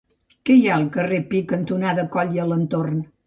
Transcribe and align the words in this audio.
Què 0.49 0.53
hi 0.59 0.63
ha 0.69 0.77
al 0.77 0.85
carrer 0.95 1.19
Pi 1.33 1.41
cantonada 1.53 2.07
Coll 2.17 2.33
i 2.39 2.41
Alentorn? 2.47 2.99